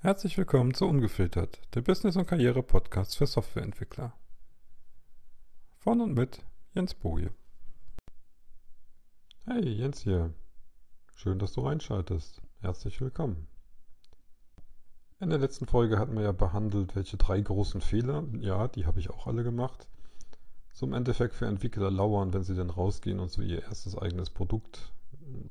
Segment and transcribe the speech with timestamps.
[0.00, 4.12] Herzlich willkommen zu Ungefiltert, der Business- und Karriere-Podcast für Softwareentwickler.
[5.78, 7.32] Von und mit Jens Boje.
[9.44, 10.32] Hey, Jens hier.
[11.16, 12.40] Schön, dass du reinschaltest.
[12.60, 13.48] Herzlich willkommen.
[15.18, 19.00] In der letzten Folge hatten wir ja behandelt, welche drei großen Fehler, ja, die habe
[19.00, 19.88] ich auch alle gemacht,
[20.80, 24.92] im Endeffekt für Entwickler lauern, wenn sie dann rausgehen und so ihr erstes eigenes Produkt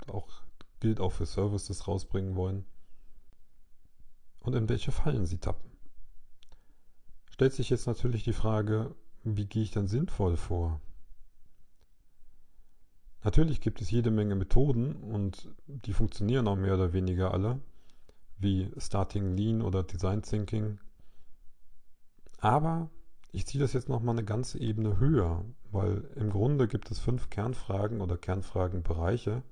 [0.08, 0.30] auch
[0.80, 2.66] gilt auch für Services rausbringen wollen
[4.48, 5.70] und in welche Fallen sie tappen.
[7.30, 10.80] Stellt sich jetzt natürlich die Frage, wie gehe ich dann sinnvoll vor?
[13.26, 17.60] Natürlich gibt es jede Menge Methoden und die funktionieren auch mehr oder weniger alle,
[18.38, 20.80] wie Starting Lean oder Design Thinking.
[22.40, 22.90] Aber
[23.34, 27.30] ich ziehe das jetzt nochmal eine ganze Ebene höher, weil im Grunde gibt es fünf
[27.30, 29.44] Kernfragen oder Kernfragenbereiche,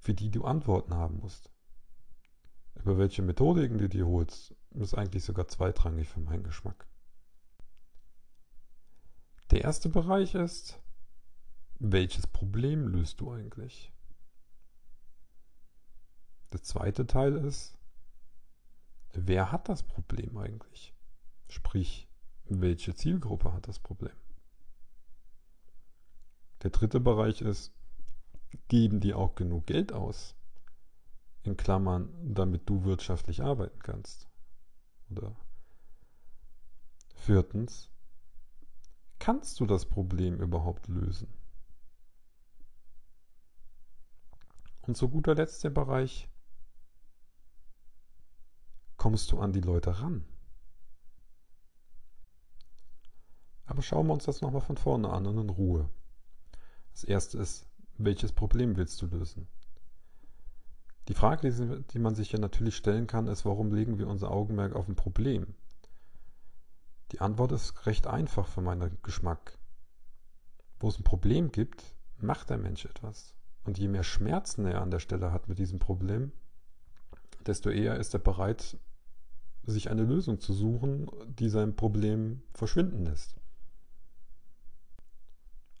[0.00, 1.52] für die du Antworten haben musst.
[2.74, 6.86] Über welche Methodiken du dir holst, ist eigentlich sogar zweitrangig für meinen Geschmack.
[9.50, 10.80] Der erste Bereich ist,
[11.78, 13.92] welches Problem löst du eigentlich?
[16.52, 17.76] Der zweite Teil ist,
[19.12, 20.94] wer hat das Problem eigentlich?
[21.48, 22.08] Sprich,
[22.44, 24.14] welche Zielgruppe hat das Problem?
[26.62, 27.72] Der dritte Bereich ist,
[28.68, 30.36] geben die auch genug Geld aus?
[31.42, 34.28] In Klammern, damit du wirtschaftlich arbeiten kannst.
[35.10, 35.34] Oder
[37.14, 37.90] viertens,
[39.18, 41.32] kannst du das Problem überhaupt lösen?
[44.82, 46.28] Und zu guter Letzt der Bereich,
[48.96, 50.24] kommst du an die Leute ran?
[53.66, 55.88] Aber schauen wir uns das nochmal von vorne an und in Ruhe.
[56.92, 57.68] Das erste ist,
[57.98, 59.46] welches Problem willst du lösen?
[61.08, 61.50] Die Frage,
[61.92, 64.96] die man sich ja natürlich stellen kann, ist, warum legen wir unser Augenmerk auf ein
[64.96, 65.54] Problem?
[67.12, 69.58] Die Antwort ist recht einfach für meinen Geschmack.
[70.78, 73.34] Wo es ein Problem gibt, macht der Mensch etwas.
[73.64, 76.32] Und je mehr Schmerzen er an der Stelle hat mit diesem Problem,
[77.46, 78.78] desto eher ist er bereit,
[79.64, 83.36] sich eine Lösung zu suchen, die sein Problem verschwinden lässt.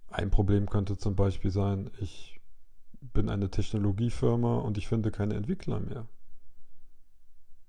[0.08, 2.39] Ein Problem könnte zum Beispiel sein, ich
[3.00, 6.06] bin eine Technologiefirma und ich finde keine Entwickler mehr.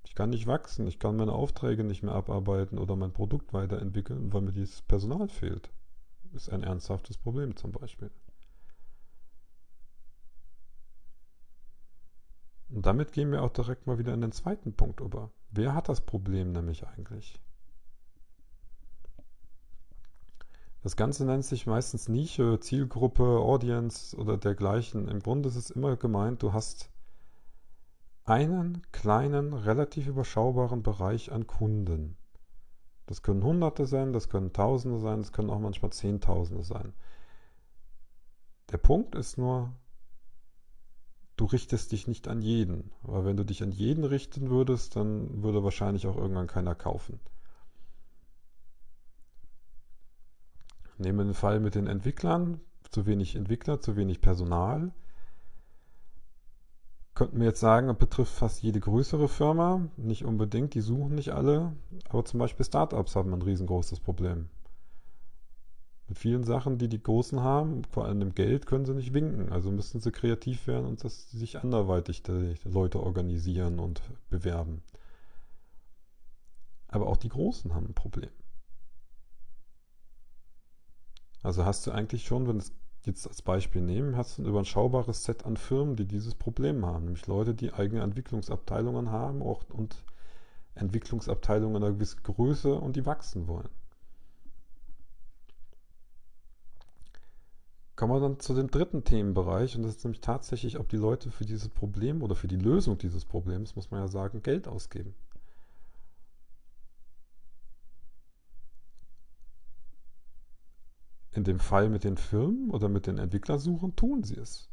[0.05, 4.33] Ich kann nicht wachsen, ich kann meine Aufträge nicht mehr abarbeiten oder mein Produkt weiterentwickeln,
[4.33, 5.71] weil mir dieses Personal fehlt.
[6.33, 8.11] Ist ein ernsthaftes Problem zum Beispiel.
[12.69, 15.31] Und damit gehen wir auch direkt mal wieder in den zweiten Punkt über.
[15.49, 17.39] Wer hat das Problem nämlich eigentlich?
[20.83, 25.07] Das Ganze nennt sich meistens Nische, Zielgruppe, Audience oder dergleichen.
[25.07, 26.89] Im Grunde ist es immer gemeint, du hast
[28.23, 32.17] einen kleinen, relativ überschaubaren Bereich an Kunden.
[33.05, 36.93] Das können Hunderte sein, das können Tausende sein, das können auch manchmal Zehntausende sein.
[38.71, 39.73] Der Punkt ist nur,
[41.35, 42.91] du richtest dich nicht an jeden.
[43.01, 47.19] Weil wenn du dich an jeden richten würdest, dann würde wahrscheinlich auch irgendwann keiner kaufen.
[51.01, 54.91] Nehmen wir den Fall mit den Entwicklern, zu wenig Entwickler, zu wenig Personal.
[57.15, 61.31] Könnten wir jetzt sagen, das betrifft fast jede größere Firma, nicht unbedingt, die suchen nicht
[61.31, 61.73] alle,
[62.09, 64.47] aber zum Beispiel Startups haben ein riesengroßes Problem.
[66.07, 69.51] Mit vielen Sachen, die die Großen haben, vor allem im Geld, können sie nicht winken.
[69.51, 74.83] Also müssen sie kreativ werden und das sich anderweitig die Leute organisieren und bewerben.
[76.89, 78.29] Aber auch die Großen haben ein Problem.
[81.43, 84.45] Also hast du eigentlich schon, wenn wir es jetzt als Beispiel nehmen, hast du ein
[84.45, 87.05] überschaubares Set an Firmen, die dieses Problem haben.
[87.05, 90.03] Nämlich Leute, die eigene Entwicklungsabteilungen haben auch, und
[90.75, 93.69] Entwicklungsabteilungen einer gewissen Größe und die wachsen wollen.
[97.95, 101.29] Kommen wir dann zu dem dritten Themenbereich und das ist nämlich tatsächlich, ob die Leute
[101.29, 105.13] für dieses Problem oder für die Lösung dieses Problems, muss man ja sagen, Geld ausgeben.
[111.31, 114.69] In dem Fall mit den Firmen oder mit den Entwicklersuchen tun sie es.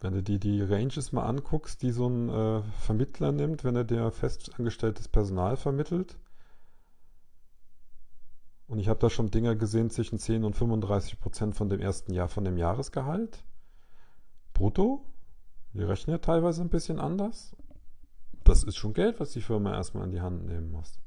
[0.00, 3.84] Wenn du dir die Ranges mal anguckst, die so ein äh, Vermittler nimmt, wenn er
[3.84, 6.18] dir festangestelltes Personal vermittelt,
[8.68, 12.12] und ich habe da schon Dinger gesehen zwischen 10 und 35 Prozent von dem ersten
[12.12, 13.44] Jahr von dem Jahresgehalt.
[14.54, 15.04] Brutto.
[15.72, 17.54] Wir rechnen ja teilweise ein bisschen anders.
[18.44, 20.98] Das ist schon Geld, was die Firma erstmal in die Hand nehmen muss.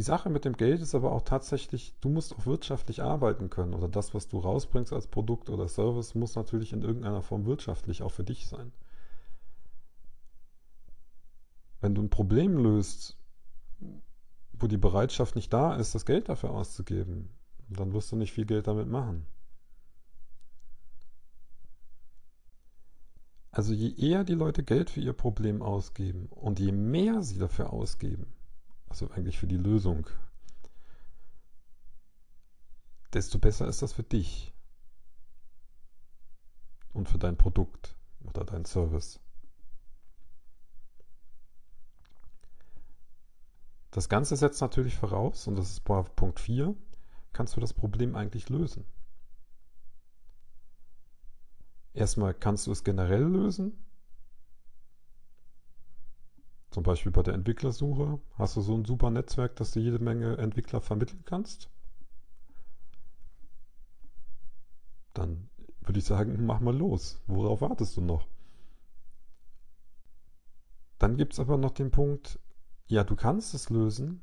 [0.00, 3.74] Die Sache mit dem Geld ist aber auch tatsächlich, du musst auch wirtschaftlich arbeiten können
[3.74, 8.02] oder das, was du rausbringst als Produkt oder Service, muss natürlich in irgendeiner Form wirtschaftlich
[8.02, 8.72] auch für dich sein.
[11.82, 13.18] Wenn du ein Problem löst,
[14.54, 17.28] wo die Bereitschaft nicht da ist, das Geld dafür auszugeben,
[17.68, 19.26] dann wirst du nicht viel Geld damit machen.
[23.50, 27.70] Also je eher die Leute Geld für ihr Problem ausgeben und je mehr sie dafür
[27.70, 28.32] ausgeben,
[28.90, 30.06] also eigentlich für die Lösung,
[33.14, 34.52] desto besser ist das für dich
[36.92, 39.20] und für dein Produkt oder dein Service.
[43.92, 46.76] Das Ganze setzt natürlich voraus, und das ist Punkt 4,
[47.32, 48.84] kannst du das Problem eigentlich lösen.
[51.92, 53.84] Erstmal kannst du es generell lösen.
[56.70, 60.38] Zum Beispiel bei der Entwicklersuche hast du so ein super Netzwerk, dass du jede Menge
[60.38, 61.68] Entwickler vermitteln kannst.
[65.14, 65.48] Dann
[65.80, 67.20] würde ich sagen, mach mal los.
[67.26, 68.28] Worauf wartest du noch?
[70.98, 72.38] Dann gibt es aber noch den Punkt,
[72.86, 74.22] ja, du kannst es lösen.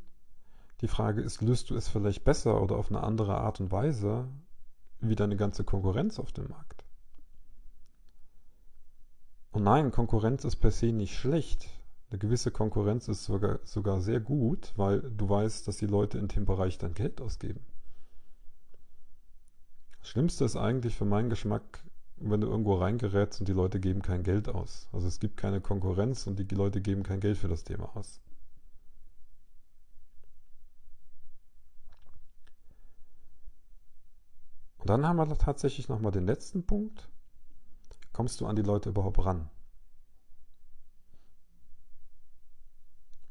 [0.81, 4.27] Die Frage ist, löst du es vielleicht besser oder auf eine andere Art und Weise
[4.99, 6.85] wie deine ganze Konkurrenz auf dem Markt?
[9.51, 11.67] Und nein, Konkurrenz ist per se nicht schlecht.
[12.09, 16.29] Eine gewisse Konkurrenz ist sogar, sogar sehr gut, weil du weißt, dass die Leute in
[16.29, 17.59] dem Bereich dein Geld ausgeben.
[19.99, 21.83] Das Schlimmste ist eigentlich für meinen Geschmack,
[22.15, 24.87] wenn du irgendwo reingerätst und die Leute geben kein Geld aus.
[24.93, 28.21] Also es gibt keine Konkurrenz und die Leute geben kein Geld für das Thema aus.
[34.77, 37.09] Und dann haben wir tatsächlich nochmal den letzten Punkt
[38.13, 39.47] kommst du an die Leute überhaupt ran?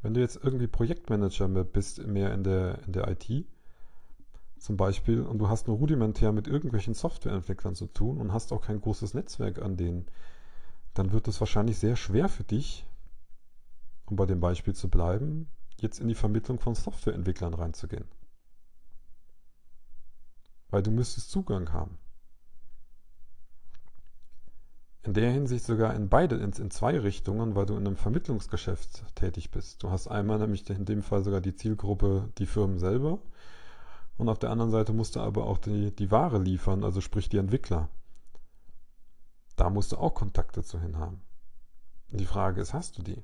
[0.07, 3.45] Wenn du jetzt irgendwie Projektmanager bist, mehr in der, in der IT
[4.57, 8.61] zum Beispiel, und du hast nur rudimentär mit irgendwelchen Softwareentwicklern zu tun und hast auch
[8.61, 10.07] kein großes Netzwerk an denen,
[10.95, 12.87] dann wird es wahrscheinlich sehr schwer für dich,
[14.05, 15.49] um bei dem Beispiel zu bleiben,
[15.81, 18.07] jetzt in die Vermittlung von Softwareentwicklern reinzugehen.
[20.71, 21.99] Weil du müsstest Zugang haben
[25.07, 29.05] in der Hinsicht sogar in beide, in, in, zwei Richtungen, weil du in einem Vermittlungsgeschäft
[29.15, 29.83] tätig bist.
[29.83, 33.21] Du hast einmal nämlich in dem Fall sogar die Zielgruppe, die Firmen selber.
[34.19, 37.29] Und auf der anderen Seite musst du aber auch die, die Ware liefern, also sprich
[37.29, 37.89] die Entwickler.
[39.55, 41.23] Da musst du auch Kontakte zu hin haben.
[42.11, 43.23] Die Frage ist, hast du die?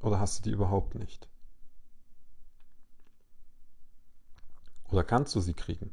[0.00, 1.28] Oder hast du die überhaupt nicht?
[4.90, 5.92] Oder kannst du sie kriegen?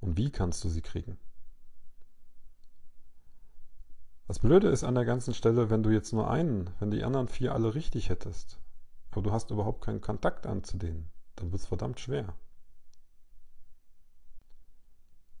[0.00, 1.18] Und wie kannst du sie kriegen?
[4.30, 7.26] Das Blöde ist an der ganzen Stelle, wenn du jetzt nur einen, wenn die anderen
[7.26, 8.60] vier alle richtig hättest,
[9.10, 12.32] aber du hast überhaupt keinen Kontakt an zu denen, dann wird es verdammt schwer.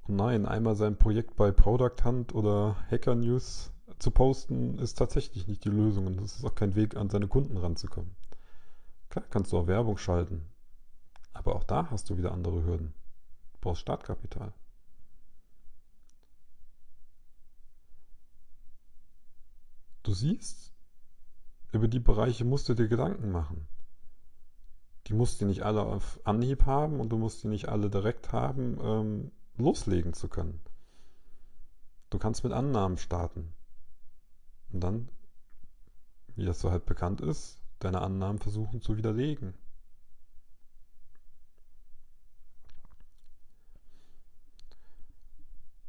[0.08, 3.70] Und nein, einmal sein Projekt bei Product Hunt oder Hacker News
[4.00, 7.28] zu posten, ist tatsächlich nicht die Lösung und das ist auch kein Weg, an seine
[7.28, 8.16] Kunden ranzukommen.
[9.08, 10.46] Klar kannst du auch Werbung schalten,
[11.32, 12.92] aber auch da hast du wieder andere Hürden.
[13.52, 14.52] Du brauchst Startkapital.
[20.02, 20.72] Du siehst,
[21.72, 23.66] über die Bereiche musst du dir Gedanken machen.
[25.06, 28.32] Die musst du nicht alle auf Anhieb haben und du musst die nicht alle direkt
[28.32, 30.60] haben, ähm, loslegen zu können.
[32.10, 33.52] Du kannst mit Annahmen starten.
[34.72, 35.08] Und dann,
[36.36, 39.54] wie das so halt bekannt ist, deine Annahmen versuchen zu widerlegen.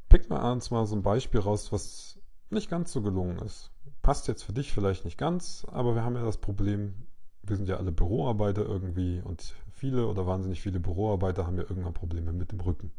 [0.10, 2.20] Pick mal uns mal so ein Beispiel raus, was
[2.50, 3.72] nicht ganz so gelungen ist.
[4.02, 7.08] Passt jetzt für dich vielleicht nicht ganz, aber wir haben ja das Problem,
[7.44, 11.94] wir sind ja alle Büroarbeiter irgendwie und viele oder wahnsinnig viele Büroarbeiter haben ja irgendwann
[11.94, 12.92] Probleme mit dem Rücken.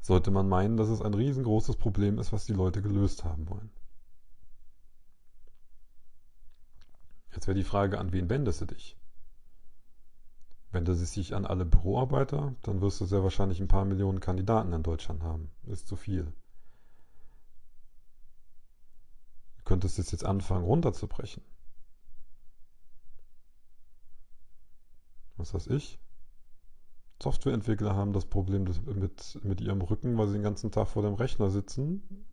[0.00, 3.70] Sollte man meinen, dass es ein riesengroßes Problem ist, was die Leute gelöst haben wollen.
[7.34, 8.96] Jetzt wäre die Frage, an wen wendest du dich?
[10.72, 14.72] Wendest du dich an alle Büroarbeiter, dann wirst du sehr wahrscheinlich ein paar Millionen Kandidaten
[14.72, 15.50] in Deutschland haben.
[15.66, 16.32] Ist zu viel.
[19.78, 21.40] Könntest es jetzt anfangen runterzubrechen.
[25.36, 26.00] Was weiß ich?
[27.22, 31.14] Softwareentwickler haben das Problem mit, mit ihrem Rücken, weil sie den ganzen Tag vor dem
[31.14, 32.26] Rechner sitzen.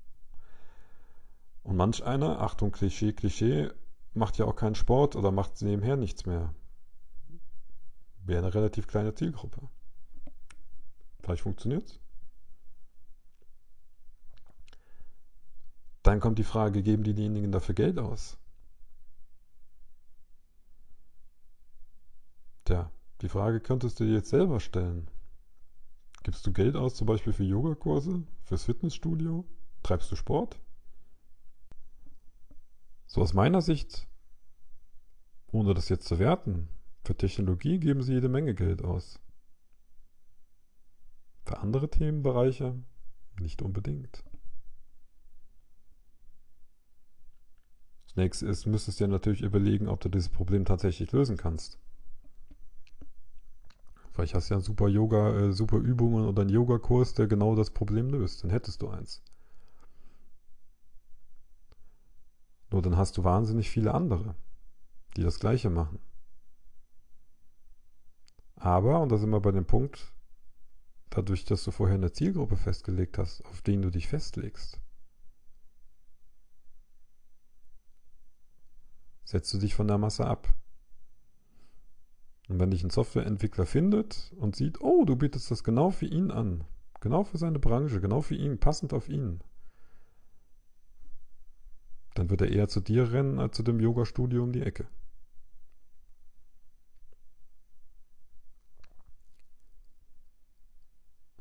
[1.62, 3.70] Und manch einer, Achtung, Klischee, Klischee,
[4.16, 6.52] macht ja auch keinen Sport oder macht nebenher nichts mehr.
[8.24, 9.70] Wäre eine relativ kleine Zielgruppe.
[11.22, 12.00] Vielleicht funktioniert
[16.06, 18.38] Dann kommt die Frage, geben diejenigen dafür Geld aus?
[22.64, 25.10] Tja, die Frage könntest du dir jetzt selber stellen.
[26.22, 29.46] Gibst du Geld aus zum Beispiel für Yogakurse, fürs Fitnessstudio?
[29.82, 30.60] Treibst du Sport?
[33.08, 34.08] So aus meiner Sicht,
[35.52, 36.70] ohne das jetzt zu werten,
[37.04, 39.20] für Technologie geben sie jede Menge Geld aus.
[41.46, 42.80] Für andere Themenbereiche
[43.40, 44.24] nicht unbedingt.
[48.16, 51.78] Das nächste ist, müsstest du dir natürlich überlegen, ob du dieses Problem tatsächlich lösen kannst.
[54.14, 57.72] Vielleicht hast du ja super Yoga, äh, super Übungen oder einen Yogakurs, der genau das
[57.72, 58.42] Problem löst.
[58.42, 59.22] Dann hättest du eins.
[62.72, 64.36] Nur dann hast du wahnsinnig viele andere,
[65.18, 66.00] die das Gleiche machen.
[68.56, 70.14] Aber, und da sind wir bei dem Punkt,
[71.10, 74.80] dadurch, dass du vorher eine Zielgruppe festgelegt hast, auf den du dich festlegst,
[79.26, 80.54] setzt du dich von der Masse ab.
[82.48, 86.32] Und wenn dich ein Softwareentwickler findet und sieht, oh, du bietest das genau für ihn
[86.32, 86.64] an,
[87.02, 89.42] genau für seine Branche, genau für ihn, passend auf ihn,
[92.14, 94.88] dann wird er eher zu dir rennen als zu dem Yoga-Studio um die Ecke.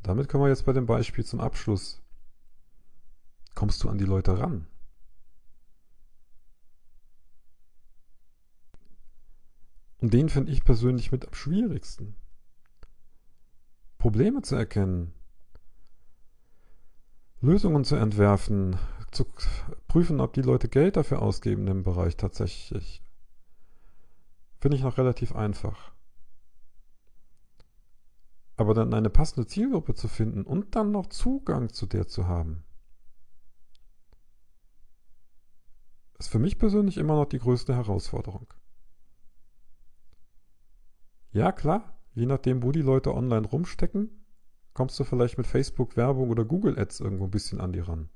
[0.02, 2.02] Damit kommen wir jetzt bei dem Beispiel zum Abschluss.
[3.54, 4.66] Kommst du an die Leute ran?
[10.00, 12.16] Und den finde ich persönlich mit am schwierigsten.
[13.98, 15.14] Probleme zu erkennen,
[17.40, 18.76] Lösungen zu entwerfen,
[19.10, 19.26] zu
[19.88, 23.02] prüfen, ob die Leute Geld dafür ausgeben im Bereich tatsächlich,
[24.60, 25.92] finde ich noch relativ einfach.
[28.56, 32.64] Aber dann eine passende Zielgruppe zu finden und dann noch Zugang zu der zu haben,
[36.18, 38.46] ist für mich persönlich immer noch die größte Herausforderung.
[41.34, 44.24] Ja, klar, je nachdem, wo die Leute online rumstecken,
[44.72, 48.08] kommst du vielleicht mit Facebook-Werbung oder Google Ads irgendwo ein bisschen an die ran.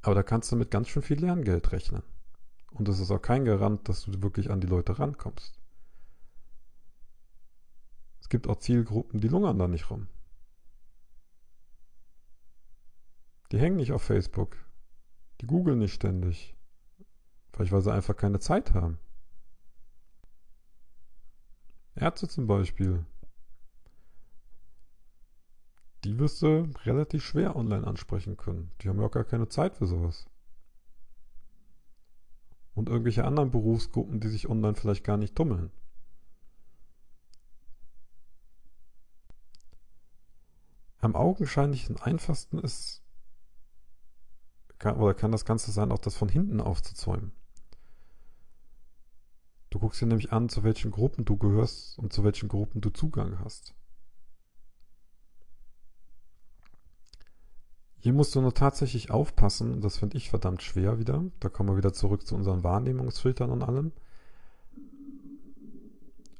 [0.00, 2.02] Aber da kannst du mit ganz schön viel Lerngeld rechnen.
[2.70, 5.60] Und es ist auch kein Garant, dass du wirklich an die Leute rankommst.
[8.22, 10.08] Es gibt auch Zielgruppen, die lungern da nicht rum.
[13.52, 14.56] Die hängen nicht auf Facebook.
[15.42, 16.56] Die googeln nicht ständig.
[17.52, 18.98] Vielleicht weil sie einfach keine Zeit haben.
[21.94, 23.04] Ärzte zum Beispiel.
[26.04, 28.70] Die wirst du relativ schwer online ansprechen können.
[28.80, 30.26] Die haben ja auch gar keine Zeit für sowas.
[32.74, 35.70] Und irgendwelche anderen Berufsgruppen, die sich online vielleicht gar nicht tummeln.
[40.98, 43.02] Am augenscheinlichen einfachsten ist,
[44.78, 47.32] kann, oder kann das Ganze sein, auch das von hinten aufzuzäumen.
[49.74, 52.90] Du guckst dir nämlich an, zu welchen Gruppen du gehörst und zu welchen Gruppen du
[52.90, 53.74] Zugang hast.
[57.98, 61.24] Hier musst du nur tatsächlich aufpassen, das finde ich verdammt schwer wieder.
[61.40, 63.90] Da kommen wir wieder zurück zu unseren Wahrnehmungsfiltern und allem.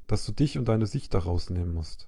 [0.07, 2.07] Dass du dich und deine Sicht daraus nehmen musst.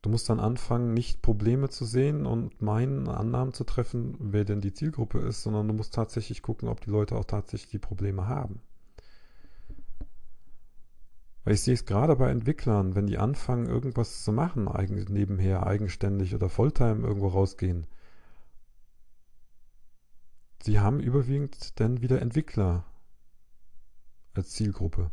[0.00, 4.62] Du musst dann anfangen, nicht Probleme zu sehen und meinen Annahmen zu treffen, wer denn
[4.62, 8.28] die Zielgruppe ist, sondern du musst tatsächlich gucken, ob die Leute auch tatsächlich die Probleme
[8.28, 8.62] haben.
[11.46, 15.64] Weil ich sehe es gerade bei Entwicklern, wenn die anfangen, irgendwas zu machen, eigen, nebenher,
[15.64, 17.86] eigenständig oder Volltime irgendwo rausgehen.
[20.64, 22.84] Sie haben überwiegend dann wieder Entwickler
[24.34, 25.12] als Zielgruppe.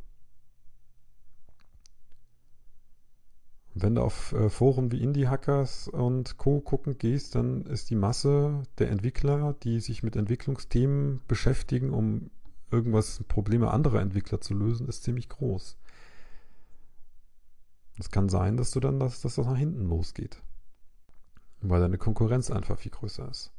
[3.76, 6.62] wenn du auf äh, Foren wie Indie Hackers und Co.
[6.62, 12.32] gucken gehst, dann ist die Masse der Entwickler, die sich mit Entwicklungsthemen beschäftigen, um
[12.72, 15.78] irgendwas Probleme anderer Entwickler zu lösen, ist ziemlich groß.
[17.98, 20.42] Es kann sein, dass du dann, dass, dass das nach hinten losgeht.
[21.62, 23.52] Weil deine Konkurrenz einfach viel größer ist.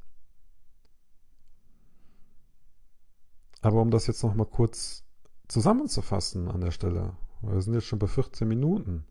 [3.62, 5.04] Aber um das jetzt nochmal kurz
[5.48, 9.06] zusammenzufassen an der Stelle, wir sind jetzt schon bei 14 Minuten.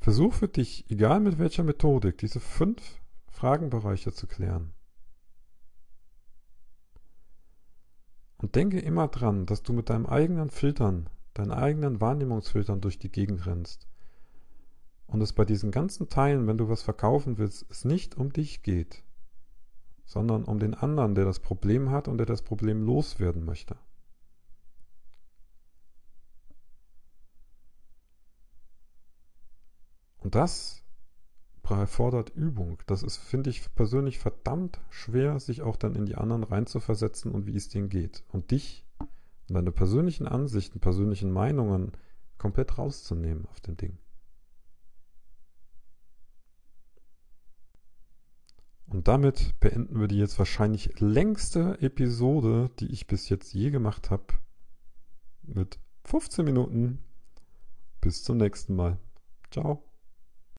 [0.00, 4.74] Versuch für dich, egal mit welcher Methodik, diese fünf Fragenbereiche zu klären.
[8.36, 13.10] Und denke immer dran, dass du mit deinem eigenen Filtern deinen eigenen Wahrnehmungsfiltern durch die
[13.10, 13.88] Gegend rennst.
[15.06, 18.62] Und es bei diesen ganzen Teilen, wenn du was verkaufen willst, es nicht um dich
[18.62, 19.02] geht,
[20.04, 23.76] sondern um den anderen, der das Problem hat und der das Problem loswerden möchte.
[30.18, 30.82] Und das
[31.62, 32.82] erfordert Übung.
[32.86, 37.46] Das ist, finde ich persönlich verdammt schwer, sich auch dann in die anderen reinzuversetzen und
[37.46, 38.24] wie es denen geht.
[38.28, 38.83] Und dich
[39.48, 41.92] deine persönlichen Ansichten, persönlichen Meinungen
[42.38, 43.98] komplett rauszunehmen auf dem Ding.
[48.86, 54.10] Und damit beenden wir die jetzt wahrscheinlich längste Episode, die ich bis jetzt je gemacht
[54.10, 54.26] habe.
[55.42, 57.00] Mit 15 Minuten.
[58.00, 58.98] Bis zum nächsten Mal.
[59.50, 59.82] Ciao.